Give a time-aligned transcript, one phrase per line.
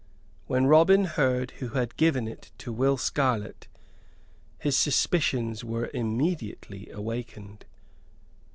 [0.47, 3.67] When Robin heard who had given it to Will Scarlett
[4.57, 7.65] his suspicions were immediately awakened.